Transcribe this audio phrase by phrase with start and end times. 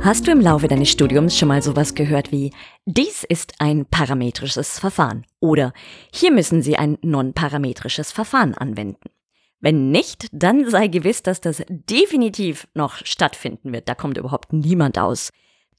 [0.00, 2.52] Hast du im Laufe deines Studiums schon mal sowas gehört wie
[2.86, 5.72] dies ist ein parametrisches Verfahren oder
[6.14, 9.10] hier müssen Sie ein non-parametrisches Verfahren anwenden?
[9.60, 13.88] Wenn nicht, dann sei gewiss, dass das definitiv noch stattfinden wird.
[13.88, 15.30] Da kommt überhaupt niemand aus.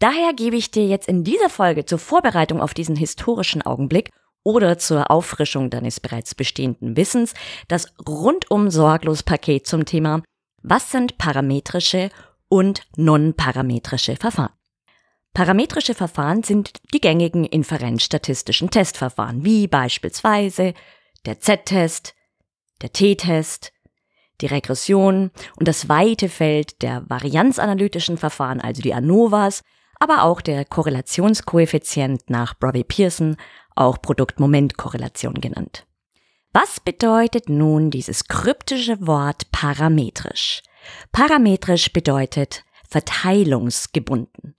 [0.00, 4.10] Daher gebe ich dir jetzt in dieser Folge zur Vorbereitung auf diesen historischen Augenblick
[4.42, 7.34] oder zur Auffrischung deines bereits bestehenden Wissens
[7.68, 10.22] das rundum sorglos Paket zum Thema
[10.62, 12.10] Was sind parametrische
[12.48, 14.52] und non-parametrische Verfahren?
[15.34, 20.74] Parametrische Verfahren sind die gängigen inferenzstatistischen Testverfahren, wie beispielsweise
[21.26, 22.14] der Z-Test,
[22.82, 23.72] der T-Test,
[24.40, 29.62] die Regression und das weite Feld der varianzanalytischen Verfahren, also die ANOVAs,
[30.00, 33.36] aber auch der Korrelationskoeffizient nach Brovey-Pearson,
[33.74, 35.86] auch Produkt-Moment-Korrelation genannt.
[36.52, 40.62] Was bedeutet nun dieses kryptische Wort parametrisch?
[41.12, 44.56] Parametrisch bedeutet verteilungsgebunden.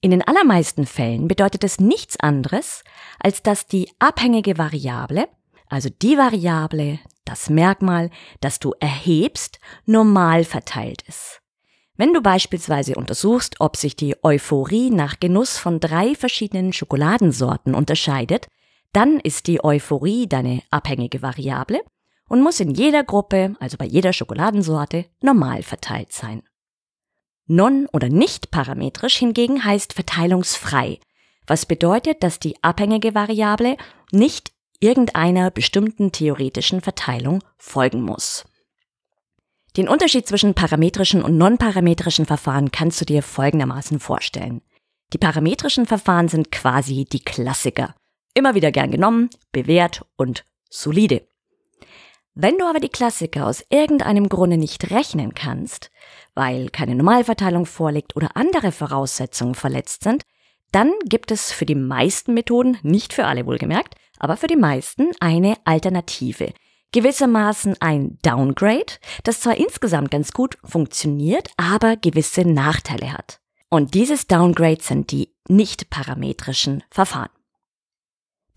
[0.00, 2.84] In den allermeisten Fällen bedeutet es nichts anderes,
[3.18, 5.28] als dass die abhängige Variable,
[5.68, 11.40] also die Variable, das Merkmal, das du erhebst, normal verteilt ist.
[11.96, 18.46] Wenn du beispielsweise untersuchst, ob sich die Euphorie nach Genuss von drei verschiedenen Schokoladensorten unterscheidet,
[18.92, 21.80] dann ist die Euphorie deine abhängige Variable
[22.28, 26.42] und muss in jeder Gruppe, also bei jeder Schokoladensorte, normal verteilt sein.
[27.46, 31.00] Non- oder nicht parametrisch hingegen heißt verteilungsfrei,
[31.46, 33.76] was bedeutet, dass die abhängige Variable
[34.12, 38.44] nicht irgendeiner bestimmten theoretischen Verteilung folgen muss.
[39.76, 44.60] Den Unterschied zwischen parametrischen und non-parametrischen Verfahren kannst du dir folgendermaßen vorstellen.
[45.12, 47.94] Die parametrischen Verfahren sind quasi die Klassiker.
[48.34, 51.26] Immer wieder gern genommen, bewährt und solide.
[52.40, 55.90] Wenn du aber die Klassiker aus irgendeinem Grunde nicht rechnen kannst,
[56.36, 60.22] weil keine Normalverteilung vorliegt oder andere Voraussetzungen verletzt sind,
[60.70, 65.08] dann gibt es für die meisten Methoden, nicht für alle wohlgemerkt, aber für die meisten
[65.18, 66.52] eine Alternative.
[66.92, 73.40] Gewissermaßen ein Downgrade, das zwar insgesamt ganz gut funktioniert, aber gewisse Nachteile hat.
[73.68, 77.30] Und dieses Downgrade sind die nicht parametrischen Verfahren.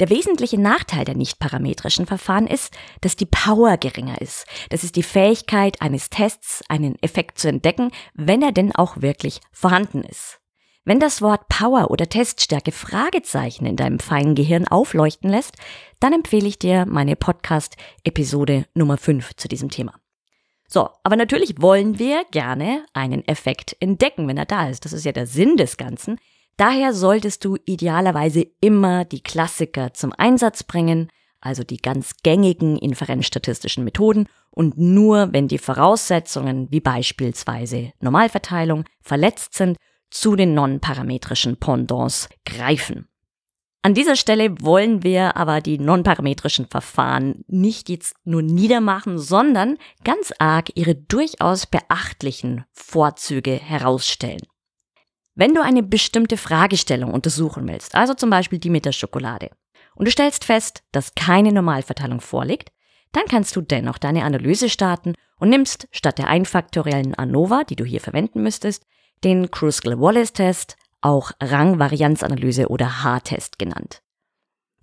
[0.01, 4.47] Der wesentliche Nachteil der nicht-parametrischen Verfahren ist, dass die Power geringer ist.
[4.69, 9.41] Das ist die Fähigkeit eines Tests, einen Effekt zu entdecken, wenn er denn auch wirklich
[9.51, 10.39] vorhanden ist.
[10.85, 15.57] Wenn das Wort Power oder Teststärke Fragezeichen in deinem feinen Gehirn aufleuchten lässt,
[15.99, 19.93] dann empfehle ich dir meine Podcast-Episode Nummer 5 zu diesem Thema.
[20.67, 24.83] So, aber natürlich wollen wir gerne einen Effekt entdecken, wenn er da ist.
[24.83, 26.17] Das ist ja der Sinn des Ganzen.
[26.57, 33.83] Daher solltest du idealerweise immer die Klassiker zum Einsatz bringen, also die ganz gängigen inferenzstatistischen
[33.83, 39.77] Methoden und nur wenn die Voraussetzungen wie beispielsweise Normalverteilung verletzt sind,
[40.11, 43.07] zu den non-parametrischen Pendants greifen.
[43.83, 50.31] An dieser Stelle wollen wir aber die non-parametrischen Verfahren nicht jetzt nur niedermachen, sondern ganz
[50.37, 54.41] arg ihre durchaus beachtlichen Vorzüge herausstellen.
[55.33, 59.49] Wenn du eine bestimmte Fragestellung untersuchen willst, also zum Beispiel die mit der Schokolade,
[59.95, 62.71] und du stellst fest, dass keine Normalverteilung vorliegt,
[63.11, 67.83] dann kannst du dennoch deine Analyse starten und nimmst statt der einfaktoriellen ANOVA, die du
[67.83, 68.85] hier verwenden müsstest,
[69.23, 74.01] den Kruskal-Wallis-Test, auch Rangvarianzanalyse oder H-Test genannt.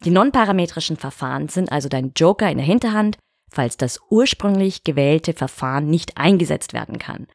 [0.05, 3.19] Die nonparametrischen Verfahren sind also dein Joker in der Hinterhand,
[3.51, 7.27] falls das ursprünglich gewählte Verfahren nicht eingesetzt werden kann.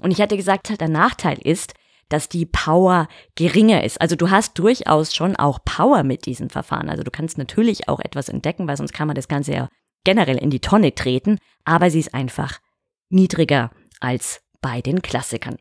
[0.00, 1.74] Und ich hatte gesagt, der Nachteil ist,
[2.08, 4.00] dass die Power geringer ist.
[4.00, 6.88] Also du hast durchaus schon auch Power mit diesen Verfahren.
[6.88, 9.68] Also du kannst natürlich auch etwas entdecken, weil sonst kann man das Ganze ja
[10.04, 12.58] generell in die Tonne treten, aber sie ist einfach
[13.10, 13.70] niedriger
[14.00, 15.56] als bei den Klassikern.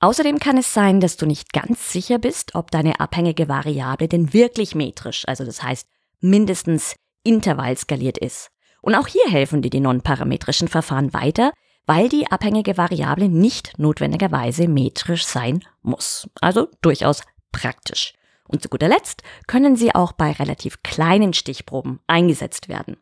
[0.00, 4.32] Außerdem kann es sein, dass du nicht ganz sicher bist, ob deine abhängige Variable denn
[4.32, 5.86] wirklich metrisch, also das heißt
[6.20, 8.50] mindestens intervallskaliert ist.
[8.82, 11.52] Und auch hier helfen dir die non-parametrischen Verfahren weiter,
[11.86, 16.28] weil die abhängige Variable nicht notwendigerweise metrisch sein muss.
[16.40, 17.22] Also durchaus
[17.52, 18.14] praktisch.
[18.46, 22.96] Und zu guter Letzt können sie auch bei relativ kleinen Stichproben eingesetzt werden.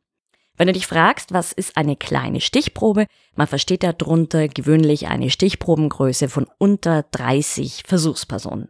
[0.56, 6.28] Wenn du dich fragst, was ist eine kleine Stichprobe, man versteht darunter gewöhnlich eine Stichprobengröße
[6.28, 8.68] von unter 30 Versuchspersonen.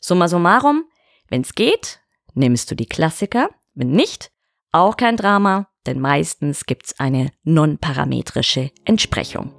[0.00, 0.84] Summa summarum,
[1.28, 2.00] wenn es geht,
[2.34, 3.50] nimmst du die Klassiker.
[3.74, 4.30] Wenn nicht,
[4.74, 9.52] auch kein Drama, denn meistens gibt's eine nonparametrische Entsprechung.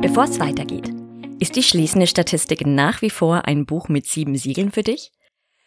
[0.00, 0.92] Bevor es weitergeht,
[1.38, 5.12] ist die schließende Statistik nach wie vor ein Buch mit sieben Siegeln für dich?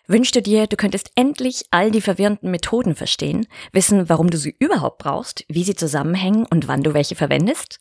[0.07, 4.55] Wünschst du dir, du könntest endlich all die verwirrenden Methoden verstehen, wissen, warum du sie
[4.59, 7.79] überhaupt brauchst, wie sie zusammenhängen und wann du welche verwendest?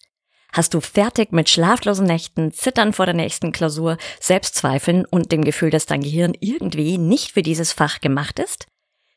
[0.56, 5.68] Hast du fertig mit schlaflosen Nächten, Zittern vor der nächsten Klausur, Selbstzweifeln und dem Gefühl,
[5.68, 8.66] dass dein Gehirn irgendwie nicht für dieses Fach gemacht ist?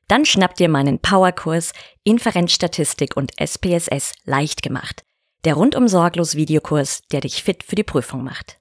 [0.09, 1.71] Dann schnapp dir meinen Powerkurs
[2.03, 5.05] Inferenzstatistik und SPSS leicht gemacht.
[5.45, 8.57] Der rundum sorglos Videokurs, der dich fit für die Prüfung macht.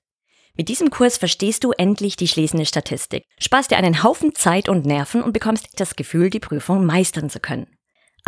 [0.56, 4.86] Mit diesem Kurs verstehst du endlich die schließende Statistik, sparst dir einen Haufen Zeit und
[4.86, 7.77] Nerven und bekommst das Gefühl, die Prüfung meistern zu können.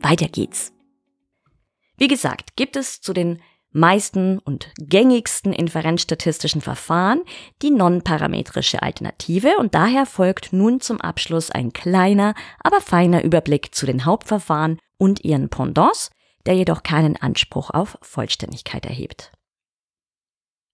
[0.00, 0.72] Weiter geht's.
[1.98, 3.40] Wie gesagt, gibt es zu den
[3.72, 7.22] meisten und gängigsten inferenzstatistischen Verfahren
[7.62, 13.86] die nonparametrische Alternative und daher folgt nun zum Abschluss ein kleiner, aber feiner Überblick zu
[13.86, 16.10] den Hauptverfahren und ihren Pendants,
[16.46, 19.32] der jedoch keinen Anspruch auf Vollständigkeit erhebt.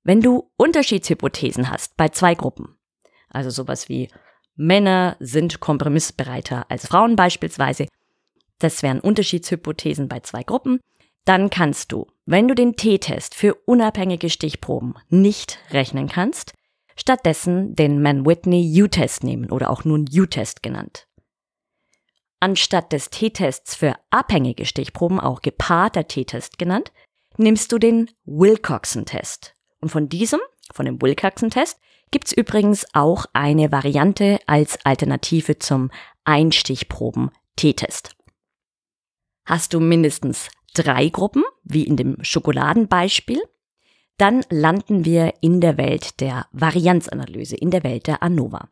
[0.05, 2.77] Wenn du Unterschiedshypothesen hast bei zwei Gruppen,
[3.29, 4.09] also sowas wie
[4.55, 7.87] Männer sind kompromissbereiter als Frauen beispielsweise,
[8.59, 10.81] das wären Unterschiedshypothesen bei zwei Gruppen,
[11.25, 16.53] dann kannst du, wenn du den T-Test für unabhängige Stichproben nicht rechnen kannst,
[16.97, 21.07] stattdessen den Mann-Whitney U-Test nehmen oder auch nun U-Test genannt.
[22.41, 26.93] Anstatt des T-Tests für abhängige Stichproben, auch gepaarter T-Test genannt,
[27.37, 29.55] nimmst du den Wilcoxon-Test.
[29.81, 30.41] Und von diesem,
[30.73, 31.79] von dem Wilcoxon-Test,
[32.11, 35.91] gibt's übrigens auch eine Variante als Alternative zum
[36.25, 38.17] Einstichproben-T-Test.
[39.53, 43.43] Hast du mindestens drei Gruppen, wie in dem Schokoladenbeispiel,
[44.17, 48.71] dann landen wir in der Welt der Varianzanalyse, in der Welt der ANOVA.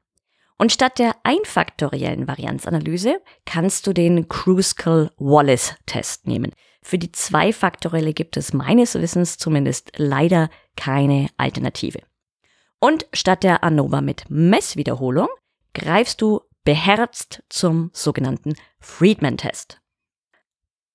[0.57, 6.53] Und statt der einfaktoriellen Varianzanalyse kannst du den Kruskal-Wallace-Test nehmen.
[6.81, 10.49] Für die zweifaktorielle gibt es meines Wissens zumindest leider
[10.79, 12.01] keine Alternative.
[12.79, 15.29] Und statt der ANOVA mit Messwiederholung
[15.75, 19.80] greifst du beherzt zum sogenannten Friedman-Test.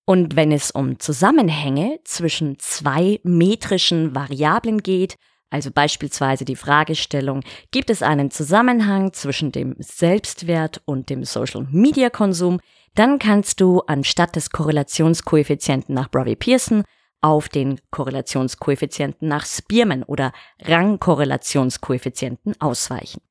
[0.06, 5.16] Und wenn es um Zusammenhänge zwischen zwei metrischen Variablen geht,
[5.50, 7.42] also beispielsweise die Fragestellung,
[7.72, 12.60] gibt es einen Zusammenhang zwischen dem Selbstwert und dem Social-Media-Konsum,
[12.94, 16.84] dann kannst du anstatt des Korrelationskoeffizienten nach Brovey-Pearson
[17.22, 20.32] auf den Korrelationskoeffizienten nach Spearman oder
[20.62, 23.22] Rangkorrelationskoeffizienten ausweichen.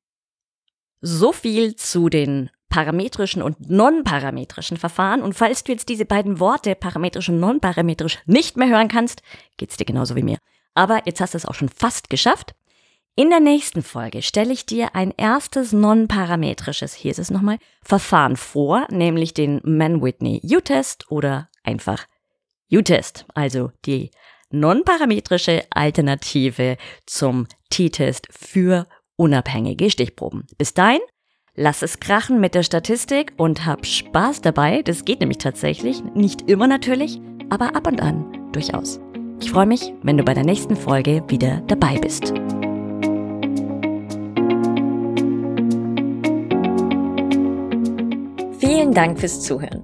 [1.01, 5.23] So viel zu den parametrischen und non-parametrischen Verfahren.
[5.23, 9.23] Und falls du jetzt diese beiden Worte, parametrisch und non-parametrisch, nicht mehr hören kannst,
[9.59, 10.39] geht's dir genauso wie mir.
[10.75, 12.57] Aber jetzt hast du es auch schon fast geschafft.
[13.15, 18.37] In der nächsten Folge stelle ich dir ein erstes non-parametrisches, hier ist es nochmal, Verfahren
[18.37, 22.07] vor, nämlich den Mann-Whitney U-Test oder einfach
[22.73, 24.11] U-Test, also die
[24.51, 26.77] non-parametrische Alternative
[27.07, 30.49] zum T-Test für unabhängige Stichproben.
[30.59, 30.99] Bis dahin,
[31.57, 34.83] Lass es krachen mit der Statistik und hab Spaß dabei.
[34.83, 36.03] Das geht nämlich tatsächlich.
[36.13, 38.99] Nicht immer natürlich, aber ab und an durchaus.
[39.41, 42.35] Ich freue mich, wenn du bei der nächsten Folge wieder dabei bist.
[48.59, 49.84] Vielen Dank fürs Zuhören.